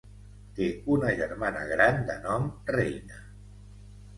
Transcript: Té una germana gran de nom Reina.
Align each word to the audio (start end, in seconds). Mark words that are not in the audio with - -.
Té 0.59 0.69
una 0.95 1.11
germana 1.19 1.61
gran 1.73 2.01
de 2.09 2.15
nom 2.25 2.49
Reina. 2.77 3.21